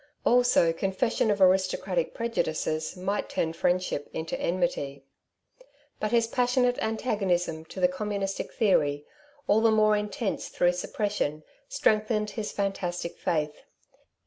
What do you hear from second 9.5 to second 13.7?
the more intense through suppression, strengthened his fantastic faith.